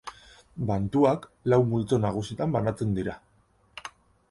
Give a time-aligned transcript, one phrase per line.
[0.71, 3.17] Bantuak lau multzo nagusitan banatzen dira.